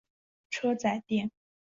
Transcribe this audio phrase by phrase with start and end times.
[0.49, 1.29] 车仔电。